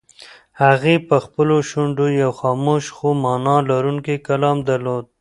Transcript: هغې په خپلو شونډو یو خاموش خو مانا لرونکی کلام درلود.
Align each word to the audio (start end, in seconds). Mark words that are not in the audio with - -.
هغې 0.63 0.95
په 1.07 1.15
خپلو 1.25 1.55
شونډو 1.69 2.05
یو 2.21 2.31
خاموش 2.41 2.83
خو 2.95 3.07
مانا 3.23 3.57
لرونکی 3.69 4.15
کلام 4.27 4.57
درلود. 4.69 5.05